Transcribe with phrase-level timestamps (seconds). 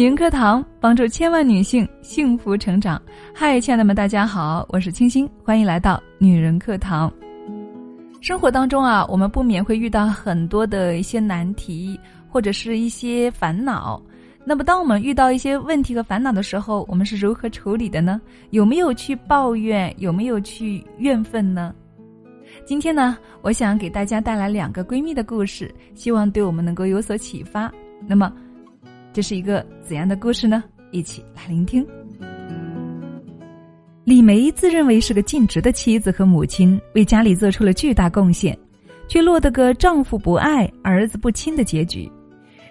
[0.00, 2.98] 女人课堂帮助千万女性幸福成长。
[3.34, 7.12] 嗨，亲爱的们，大家好，我是清新，欢迎来到女人课堂。
[8.22, 12.00] 生活当中啊，我们不免会遇到很多的一些难题，
[12.30, 14.02] 或者是一些烦恼。
[14.42, 18.18] 那么，当我们遇到一些问题和烦恼的时候，我们是如何处理的呢？
[18.52, 19.94] 有没有去抱怨？
[19.98, 21.74] 有没有去怨愤呢？
[22.64, 27.70] 今天呢，我想给大家带来两个闺蜜的故事，希望对我们能够有所启发。
[28.08, 28.32] 那么。
[29.12, 30.62] 这是一个怎样的故事呢？
[30.92, 31.86] 一起来聆听。
[34.04, 38.56] 李梅自认为是个尽职的妻子和母亲，为家里做出了巨大贡献，
[39.08, 42.10] 却落得个丈夫不爱、儿子不亲的结局。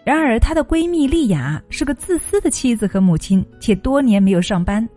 [0.05, 4.87] 然而，她的闺蜜丽雅是个自私的妻子和母亲，且多年没有上班，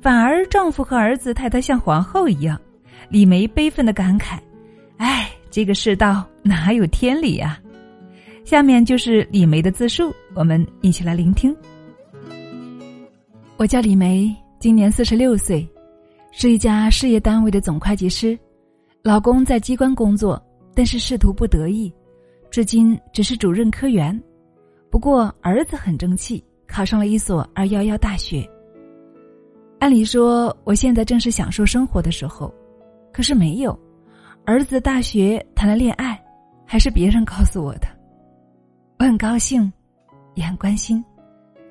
[0.00, 2.60] 反而丈夫和儿子待她像皇后一样。
[3.08, 4.38] 李梅悲愤的感慨
[4.98, 7.58] ：“哎，这个世道哪有天理呀！”
[8.48, 11.54] 下面就是李梅的自述，我们一起来聆听。
[13.58, 15.68] 我叫李梅，今年四十六岁，
[16.30, 18.38] 是一家事业单位的总会计师，
[19.02, 20.42] 老公在机关工作，
[20.74, 21.92] 但是仕途不得意，
[22.50, 24.18] 至今只是主任科员。
[24.90, 28.48] 不过儿子很争气，考上了一所二幺幺大学。
[29.78, 32.50] 按理说，我现在正是享受生活的时候，
[33.12, 33.78] 可是没有，
[34.46, 36.18] 儿子大学谈了恋爱，
[36.64, 37.97] 还是别人告诉我的。
[38.98, 39.72] 我很高兴，
[40.34, 41.04] 也很关心，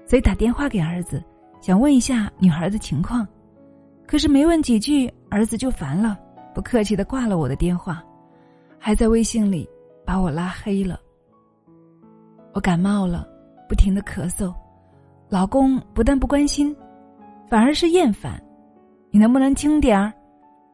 [0.05, 1.21] 所以打电话给儿子，
[1.59, 3.27] 想问一下女孩的情况。
[4.05, 6.17] 可是没问几句，儿子就烦了，
[6.55, 8.01] 不客气的挂了我的电话，
[8.79, 9.67] 还在微信里
[10.05, 10.97] 把我拉黑了。
[12.53, 13.27] 我感冒了，
[13.67, 14.53] 不停的咳嗽，
[15.27, 16.73] 老公不但不关心，
[17.49, 18.41] 反而是厌烦。
[19.11, 20.13] 你能不能轻点儿？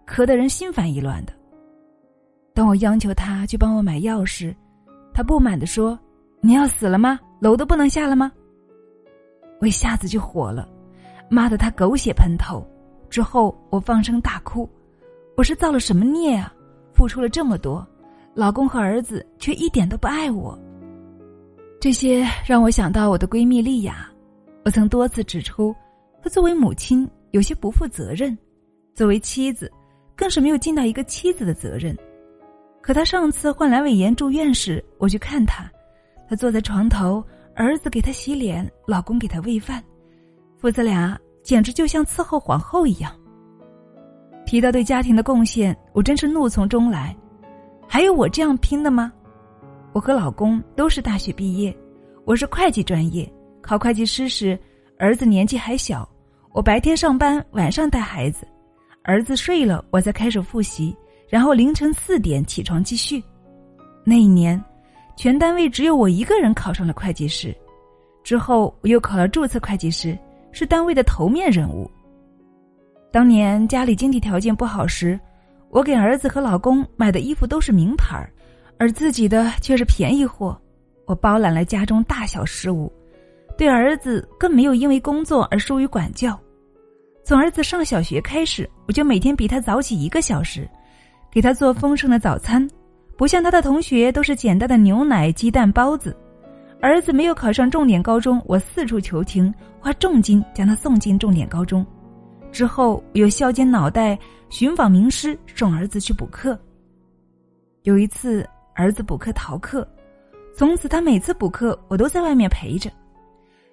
[0.05, 1.33] 咳得人心烦意乱的。
[2.53, 4.55] 当我央求他去帮我买药时，
[5.15, 5.97] 他不满的说。
[6.45, 7.17] 你要死了吗？
[7.39, 8.30] 楼都不能下了吗？
[9.61, 10.67] 我一下子就火了，
[11.30, 12.62] 骂得他狗血喷头。
[13.09, 14.69] 之后我放声大哭，
[15.38, 16.53] 我是造了什么孽啊？
[16.91, 17.88] 付出了这么多，
[18.34, 20.59] 老公和儿子却一点都不爱我。
[21.79, 24.06] 这些让我想到我的闺蜜丽雅，
[24.66, 25.73] 我曾多次指出，
[26.22, 28.38] 她作为母亲有些不负责任，
[28.94, 29.72] 作为妻子，
[30.13, 31.97] 更是没有尽到一个妻子的责任。
[32.81, 35.72] 可她上次患阑尾炎住院时，我去看她。
[36.33, 37.23] 她坐在床头，
[37.53, 39.83] 儿子给她洗脸，老公给她喂饭，
[40.57, 43.11] 父子俩简直就像伺候皇后一样。
[44.43, 47.16] 提到对家庭的贡献，我真是怒从中来。
[47.88, 49.13] 还有我这样拼的吗？
[49.91, 51.72] 我和老公都是大学毕业，
[52.25, 54.59] 我是会计专业，考会计师时，
[54.97, 56.09] 儿子年纪还小，
[56.51, 58.47] 我白天上班，晚上带孩子，
[59.03, 60.97] 儿子睡了，我才开始复习，
[61.29, 63.23] 然后凌晨四点起床继续。
[64.03, 64.59] 那一年。
[65.16, 67.56] 全单位只有我一个人考上了会计师，
[68.24, 70.18] 之后我又考了注册会计师，
[70.51, 71.90] 是单位的头面人物。
[73.12, 75.19] 当年家里经济条件不好时，
[75.69, 78.29] 我给儿子和老公买的衣服都是名牌儿
[78.79, 80.59] 而自己的却是便宜货。
[81.06, 82.91] 我包揽了家中大小事务，
[83.57, 86.40] 对儿子更没有因为工作而疏于管教。
[87.23, 90.68] 从儿子上小学开始，我就每天比他早起一个小时，
[91.31, 92.68] 给他做丰盛的早餐。
[93.16, 96.16] 不像他的同学都是简单的牛奶、鸡蛋、包子，
[96.81, 101.85] 儿子没有考上重点高中，我四处求情，花重金将他送进重点高中。
[102.52, 104.18] 之后又削尖脑袋
[104.50, 106.59] 寻访名师，送儿子去补课。
[107.84, 109.88] 有一次儿子补课逃课，
[110.56, 112.91] 从此他每次补课我都在外面陪着。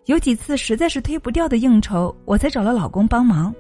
[0.07, 3.55] 有几次实在是推不掉的应酬，我才找了老公帮忙。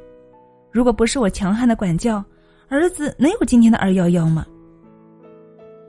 [0.70, 2.24] 如果不是我强悍的管教，
[2.68, 4.46] 儿子能有今天的二幺幺吗？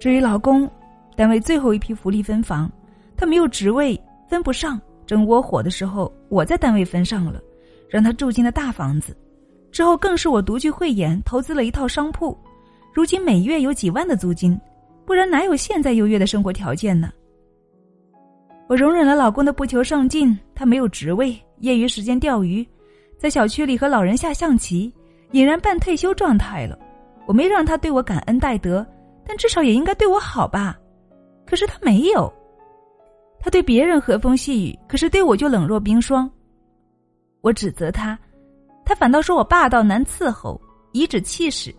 [0.01, 0.67] 至于老公，
[1.15, 2.67] 单位最后一批福利分房，
[3.15, 7.39] 他没有职位分不上，正窝火的时候，我在单位分上了，
[7.87, 9.15] 让他住进了大房子。
[9.71, 12.35] 之后更是我独具慧眼，投资了一套商铺，
[12.91, 14.59] 如今每月有几万的租金，
[15.05, 17.11] 不然哪有现在优越的生活条件呢？
[18.67, 22.67] 我容忍了老公的不求上进，他没有职位，业余时间钓鱼，
[23.19, 24.91] 在小区里和老人下象棋，
[25.31, 26.75] 俨然半退休状态了。
[27.27, 28.83] 我没让他对我感恩戴德。
[29.31, 30.77] 但至少也应该对我好吧，
[31.45, 32.29] 可是他没有。
[33.39, 36.29] 他对别人和风细雨，可是对我就冷若冰霜。
[37.39, 38.19] 我指责他，
[38.83, 40.59] 他反倒说我霸道难伺候，
[40.91, 41.73] 颐指气使。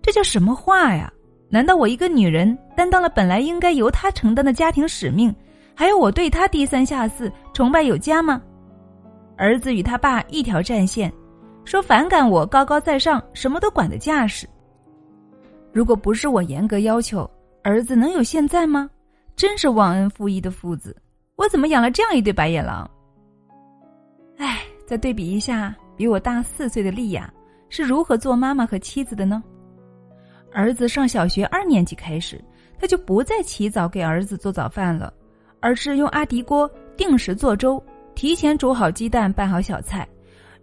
[0.00, 1.12] 这叫什么话呀？
[1.48, 5.34] 难道我一个女人担当了本来应该由他承担的家庭使命，
[5.74, 8.40] 还有我对他低三下四、崇拜有加吗？
[9.36, 11.12] 儿子与他爸一条战线，
[11.64, 14.48] 说反感我高高在上、什么都管的架势。
[15.72, 17.28] 如果不是我严格要求，
[17.62, 18.88] 儿子能有现在吗？
[19.36, 20.96] 真是忘恩负义的父子！
[21.36, 22.90] 我怎么养了这样一对白眼狼？
[24.36, 27.32] 唉，再对比一下，比我大四岁的丽亚
[27.68, 29.42] 是如何做妈妈和妻子的呢？
[30.52, 32.42] 儿子上小学二年级开始，
[32.80, 35.12] 他就不再起早给儿子做早饭了，
[35.60, 37.80] 而是用阿迪锅定时做粥，
[38.14, 40.08] 提前煮好鸡蛋，拌好小菜，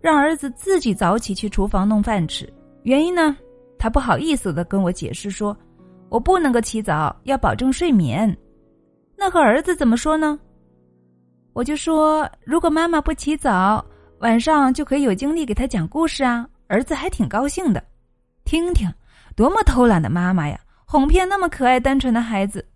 [0.01, 2.51] 让儿子自己早起去厨房弄饭吃。
[2.83, 3.37] 原因呢，
[3.85, 5.55] 他不好意思的跟我解释说
[6.09, 8.35] ：“我不能够起早，要保证睡眠。”
[9.15, 10.39] 那和儿子怎么说呢？
[11.53, 13.85] 我就说，如果妈妈不起早，
[14.21, 16.49] 晚上就可以有精力给他讲故事啊。
[16.65, 17.83] 儿子还挺高兴的，
[18.43, 18.91] 听听。
[19.35, 20.59] 多么偷懒的妈妈呀！
[20.85, 22.67] 哄骗那么可爱单纯的孩子。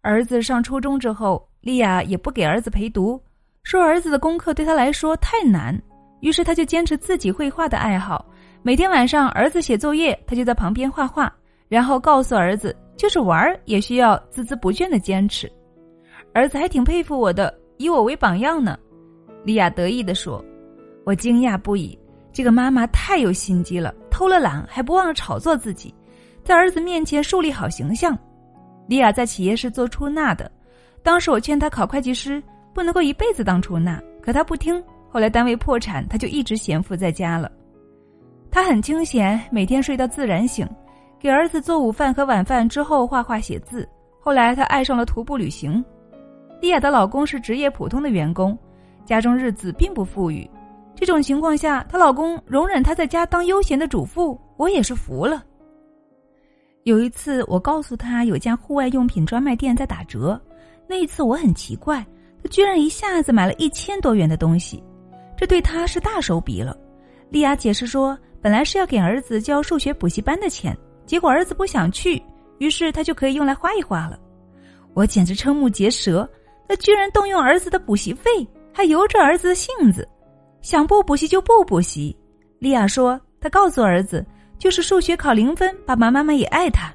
[0.00, 3.22] 儿子上初中之后，丽亚也不给儿子陪读，
[3.64, 5.78] 说儿子的功课对他来说太难。
[6.22, 8.24] 于是他就坚持自己绘画的爱好，
[8.66, 11.32] 每天晚上儿子写作业，他就在旁边画画，
[11.68, 15.48] 然后告诉儿子，就是玩儿也需要孜孜不倦的坚持。
[16.34, 18.76] 儿子还挺佩服我的，以我为榜样呢。
[19.44, 20.44] 丽亚得意地说
[21.06, 21.96] ：“我惊讶不已，
[22.32, 25.94] 这个妈妈太有心机了。”偷了懒还不忘了炒作自己，
[26.42, 28.18] 在儿子面前树立好形象。
[28.88, 30.50] 莉亚在企业是做出纳的，
[31.04, 32.42] 当时我劝她考会计师，
[32.74, 34.82] 不能够一辈子当出纳，可她不听。
[35.08, 37.48] 后来单位破产，她就一直闲赋在家了。
[38.56, 40.66] 她很清闲，每天睡到自然醒，
[41.20, 43.86] 给儿子做午饭和晚饭之后画画写字。
[44.18, 45.84] 后来她爱上了徒步旅行。
[46.62, 48.58] 莉亚的老公是职业普通的员工，
[49.04, 50.50] 家中日子并不富裕。
[50.94, 55.44] 这种情况下，她老公容忍她在家当悠闲的主妇，我也是服了。
[56.84, 60.40] 有一次，我告诉她有家户外用品专卖店在打折，
[60.88, 62.02] 那一次我很奇怪，
[62.42, 64.82] 她居然一下子买了一千多元的东西，
[65.36, 66.74] 这对她是大手笔了。
[67.28, 68.16] 丽亚解释说，
[68.46, 70.72] 本来是要给儿子交数学补习班的钱，
[71.04, 72.22] 结果儿子不想去，
[72.58, 74.16] 于是他就可以用来花一花了。
[74.94, 76.30] 我简直瞠目结舌，
[76.68, 78.30] 他居然动用儿子的补习费，
[78.72, 80.08] 还由着儿子的性子。
[80.62, 82.16] 想不补习就不补习，
[82.60, 84.24] 莉亚说：“她告诉儿子，
[84.60, 86.94] 就是数学考零分，爸爸妈妈也爱他。”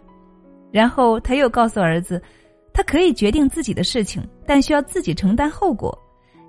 [0.72, 2.22] 然后他又告诉儿子，
[2.72, 5.94] 他可以决定自己的事情，但需要自己承担后果。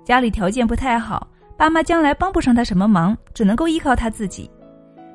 [0.05, 1.27] 家里条件不太好，
[1.57, 4.49] 爸妈将来帮不上他什么忙，只能够依靠他自己。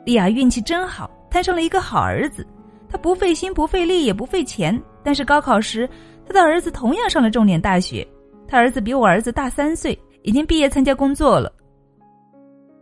[0.05, 2.47] 丽雅运气真好，摊上了一个好儿子。
[2.91, 5.89] 他不费心不费力也不费钱，但是高考时，
[6.27, 8.07] 他的儿子同样上了重点大学。
[8.47, 11.53] 他儿子比我儿子大三岁，已经毕业参加工作了。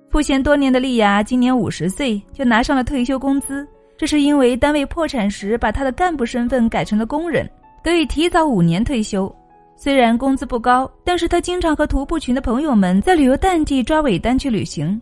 [0.08, 3.66] 赋闲多年的丽雅今年五十岁就拿上了退休工资，
[3.98, 7.50] 这是因为单位破产时把她的干部身份改成了工人，
[7.82, 9.34] 得以提早五年退休。
[9.74, 14.98] 虽然工资不高，但是她经常和徒步群的朋友们在旅游淡季抓尾单去旅行。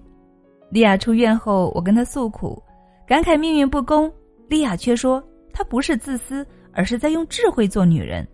[0.75, 2.61] 莉亚出院后，我跟她诉苦，
[3.07, 4.13] 感慨命运不公。
[4.49, 5.23] 莉亚却说
[5.53, 8.27] 她不是自私，而是在用智慧做女人。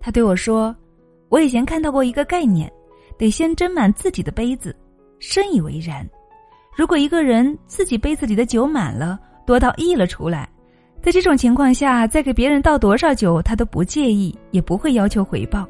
[0.00, 0.74] 她对我说
[1.28, 2.72] ：“我以前看到过一个概念，
[3.18, 4.74] 得先斟满自己的杯子。”
[5.20, 6.08] 深以为然。
[6.74, 10.48] 如果一个人自己杯子里的酒满了，多到溢了出来，
[11.02, 15.68] 在这种情况下，再给别人倒多少酒，他都不介意，也不会要求回报。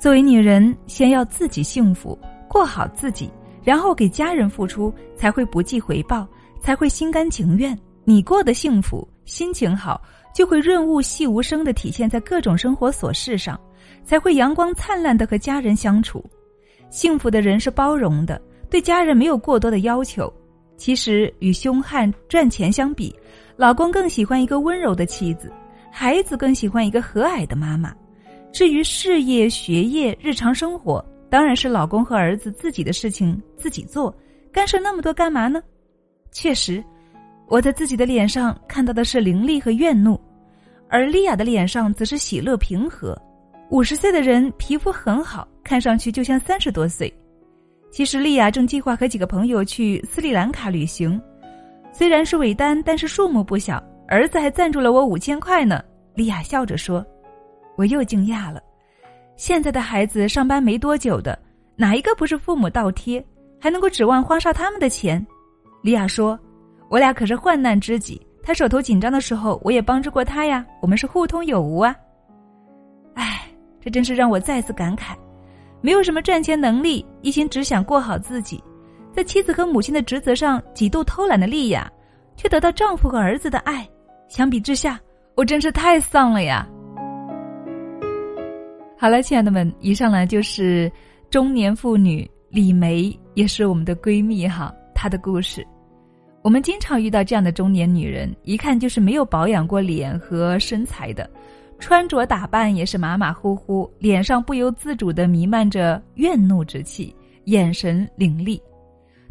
[0.00, 3.30] 作为女人，先要自己幸福，过好自己，
[3.62, 6.26] 然后给家人付出，才会不计回报，
[6.60, 7.78] 才会心甘情愿。
[8.04, 10.00] 你过得幸福，心情好，
[10.34, 13.60] 就会润物细无声的体现在各种生活琐事上，
[14.04, 16.24] 才会阳光灿烂的和家人相处。
[16.88, 20.32] 幸福的人是包容的，对家人没有过多的要求。
[20.76, 23.14] 其实与凶悍赚钱相比，
[23.54, 25.52] 老公更喜欢一个温柔的妻子，
[25.92, 27.94] 孩子更喜欢一个和蔼的妈妈。
[28.50, 34.14] 至于事业、学业、日常生活，当然是老公和儿子自己的事情自己做，
[34.52, 35.62] 干涉那么多干嘛呢？
[36.32, 36.82] 确实，
[37.46, 40.20] 我在自己的脸上看到的是凌厉和怨怒，
[40.88, 43.16] 而莉亚的脸上则是喜乐平和。
[43.70, 47.12] 五十岁的人皮肤很好，看上去就像三十多岁。
[47.92, 51.20] 其实莉亚正计划和几个朋友去斯里兰卡旅行，
[51.92, 53.82] 虽然是尾单，但是数目不小。
[54.08, 55.80] 儿子还赞助了我五千块呢。
[56.14, 57.06] 莉亚笑着说
[57.78, 58.60] ：“我又惊讶了，
[59.40, 61.36] 现在的孩子上班没多久的，
[61.74, 63.24] 哪一个不是父母倒贴，
[63.58, 65.26] 还能够指望花上他们的钱？”
[65.80, 66.38] 莉亚说
[66.90, 71.96] ：“我俩可是患难知己，他手头紧张的时候，我也帮助过他呀，我们是互通有无啊。”
[73.16, 75.14] 哎这真是让我再次感慨，
[75.80, 78.62] 没有什么赚钱能力，一心只想过好自己，
[79.10, 81.90] 在妻子和母亲的职责上几度偷懒的丽亚，
[82.36, 83.88] 却得到丈夫和儿子的爱。
[84.28, 85.00] 相比之下，
[85.34, 86.68] 我真是太丧了呀！
[89.00, 90.92] 好了，亲爱的们，以上呢就是
[91.30, 95.66] 中年妇女李梅，也是我们的闺蜜哈，她的故事。
[96.42, 101.26] 我们经常遇到这样的中年女人，一看就是没有保养过脸和身材的。
[101.78, 108.60] 穿着打扮也是马马虎虎，脸上不由自主的弥漫着怨怒之气，眼神凌厉。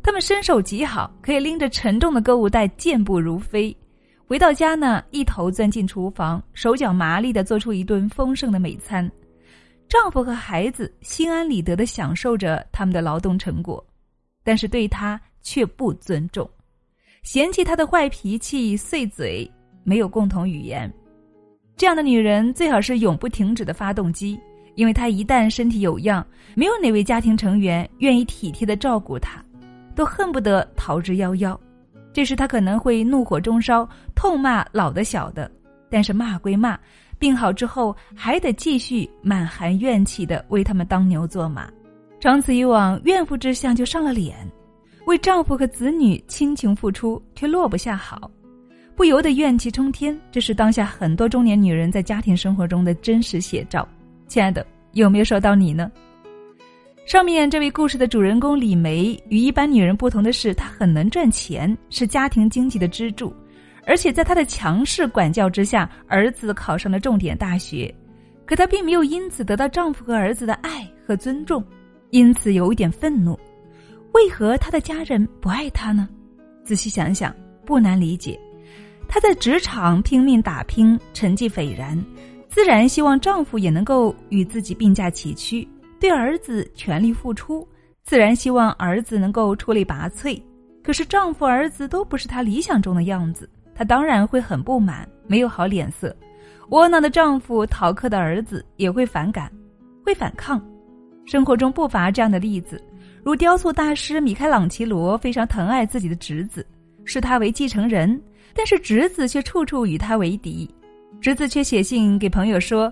[0.01, 3.77] 他们身手极好，可以拎着沉重的购物袋健步如飞。
[4.25, 9.07] 回到家呢，一头钻进厨房，手脚麻利的做出一顿丰盛的美餐。
[9.89, 13.83] 丈夫和孩子心安理得的享受着他们的劳动成果，
[14.43, 16.47] 但是对她却不尊重，
[17.23, 19.49] 嫌弃她的坏脾气、碎嘴，
[19.83, 20.91] 没有共同语言。
[21.75, 24.39] 这样的女人最好是永不停止的发动机，
[24.75, 29.43] 因为她一旦身体有恙，没有哪位家庭成员愿意体贴的照顾她，
[29.95, 31.57] 都恨不得逃之夭夭。
[32.13, 35.49] 这时她可能会怒火中烧，痛骂老的小的，
[35.89, 36.79] 但是骂归骂。
[37.19, 41.69] 病好之后，还得继续满含怨气的为他们当牛做马，
[42.19, 44.35] 长此以往，怨妇之相就上了脸。
[45.05, 48.31] 为丈夫和子女亲情付出，却落不下好，
[48.95, 50.17] 不由得怨气冲天。
[50.31, 53.87] 这是当下很多中年女人在家庭生活中的真实写照。
[54.27, 55.91] 亲爱的，有没有说到你呢？
[57.05, 63.33] 上面这位故事的主人公李梅，与一般女人不同的是，她很能赚钱，是家庭经济的支柱。
[63.89, 67.91] 而且在她的强势管教之下，儿子考上了重点大学，
[68.45, 71.65] 可她并没有因此得到丈夫和儿子的爱和尊重，
[72.11, 73.37] 因此有一点愤怒。
[74.13, 76.07] 为何她的家人不爱她呢？
[76.63, 78.39] 仔细想想，不难理解。
[79.07, 81.99] 她在职场拼命打拼，成绩斐然，
[82.47, 85.67] 自然希望丈夫也能够与自己并驾齐驱，
[85.99, 87.67] 对儿子全力付出，
[88.03, 90.39] 自然希望儿子能够出类拔萃。
[90.83, 93.49] 可是丈夫、儿子都不是她理想中的样子。
[93.79, 96.13] 她当然会很不满，没有好脸色。
[96.67, 99.49] 窝囊的丈夫、逃课的儿子也会反感，
[100.03, 100.61] 会反抗。
[101.25, 102.83] 生活中不乏这样的例子，
[103.23, 106.67] 如雕塑大师米开朗基罗非常疼爱自己的侄子，
[107.05, 108.21] 视他为继承人，
[108.53, 110.69] 但是侄子却处处与他为敌。
[111.21, 112.91] 侄子却写信给朋友说：“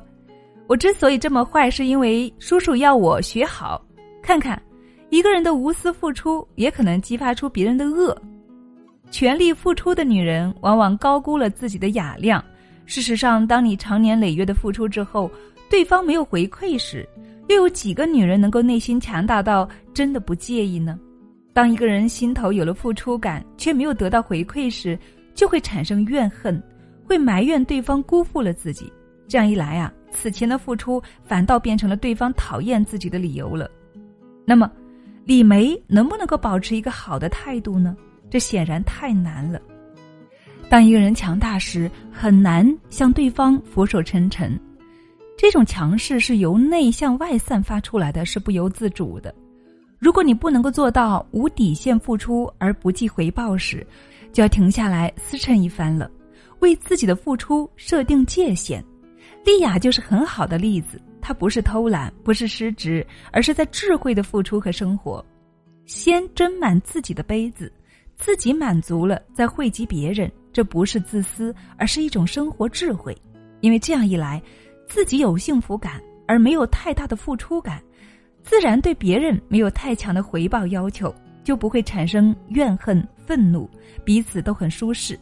[0.68, 3.86] 我之所以这么坏，是因为叔叔要我学好。
[4.22, 4.58] 看看，
[5.10, 8.18] 一个人的无私付出，也可能激发出别人的恶。”
[9.10, 12.44] 全力付出的女人往往高估了自己的雅量。
[12.86, 15.30] 事实上，当你长年累月的付出之后，
[15.70, 17.08] 对方没有回馈时，
[17.50, 20.98] 又有几个女人能够内心强大到真的不介意呢？
[21.54, 24.98] 当一个人心头有了付出感，却没有得到回馈时，
[25.34, 26.62] 就会产生怨恨，
[27.04, 28.92] 会埋怨对方辜负了自己。
[29.28, 33.70] 这样一来啊，此前的付出反倒变成了对方讨厌自己的理由了。
[34.46, 34.72] 那么，
[35.26, 37.98] 李梅能不能够保持一个好的态度呢？
[38.30, 39.62] 这显然太难了。
[40.70, 44.60] 当一个人强大时，很难向对方俯首称臣。
[45.38, 49.34] 这种强势是由内向外散发出来的，是不由自主的。
[50.00, 53.86] 如果你不能够做到无底线付出而不计回报时，
[54.34, 56.10] 就要停下来思忖一番了，
[56.60, 58.84] 为自己的付出设定界限。
[59.46, 65.24] 丽雅就是很好的例子，她不是偷懒，不是失职，而是在智慧的付出和生活。
[65.86, 67.72] 先斟满自己的杯子。
[68.18, 73.16] 自己满足了，再惠及别人，这不是自私，而是一种生活智慧。
[73.62, 74.42] 因为这样一来，
[74.88, 77.82] 自己有幸福感，而没有太大的付出感，
[78.44, 83.70] 自然对别人没有太强的回报要求，就不会产生怨恨、愤怒，
[84.04, 85.18] 彼此都很舒适。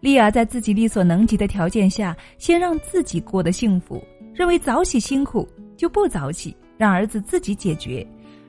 [0.00, 4.04] 丽亚在自己力所能及的条件下，先让自己过得幸福，
[4.34, 8.06] 认为早起辛苦就不早起，让儿子自己解决；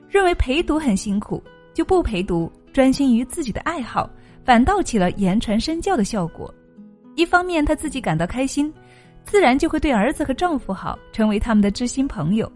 [0.08, 1.42] 认为陪读很辛苦
[1.72, 2.52] 就不陪读。
[2.72, 4.08] 专心于自己的爱好，
[4.44, 6.52] 反倒起了言传身教的效果。
[7.16, 8.72] 一方面，她自己感到开心，
[9.24, 12.46] 自然就会对儿子和丈夫好，成为他们的知心朋友；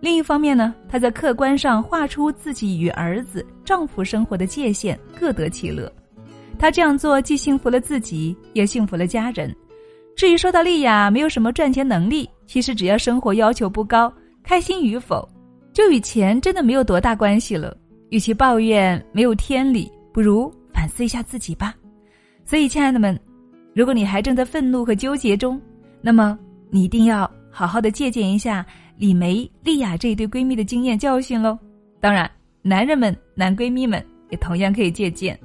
[0.00, 5.90] 另一方面呢，她在客观上画出自己与儿子、丈夫生活的界限，各得其乐。
[6.58, 9.54] 她这样做既幸福了自己，也幸福了家人。
[10.16, 15.28] 至于说到丽雅没有什么赚钱能力，其实只要生活要求不高，开心与否，
[15.72, 17.76] 就与钱真的没有多大关系了。
[18.10, 21.74] 与其抱怨没有天理，不如反思一下自己吧。
[22.44, 23.18] 所以，亲爱的们，
[23.74, 25.60] 如果你还正在愤怒和纠结中，
[26.00, 26.38] 那么
[26.70, 28.64] 你一定要好好的借鉴一下
[28.96, 31.58] 李梅、丽雅这一对闺蜜的经验教训喽。
[32.00, 32.30] 当然，
[32.62, 35.38] 男人们、男闺蜜们也同样可以借鉴。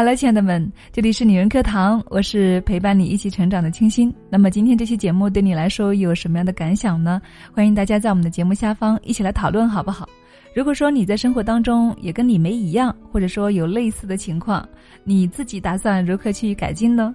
[0.00, 4.10] 好了，亲爱的们，这里是女人课堂，我是陪伴你一起成长的清新。
[4.30, 7.20] 那么今天这期节目对你来说有什么样的感想呢？
[7.52, 10.08] 欢迎大家在我们的节目下方一起来讨论，好不好？
[10.54, 14.66] 如果说你在生活当中也跟李梅一样，或者说有类似的情况，
[15.04, 17.14] 你自己打算如何去改进呢？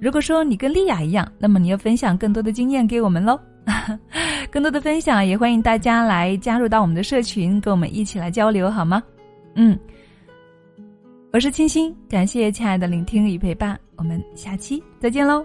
[0.00, 3.38] 如果说你跟丽雅一样，那么你要分享更多的经验给我们喽。
[4.50, 9.02] 更多的分享也欢迎大家来加入到我们的社群，跟我们一起来交流，好吗？
[9.54, 9.78] 嗯。
[11.32, 15.42] 我是清新，感谢亲爱的聆听与陪伴，我们下期再见喽。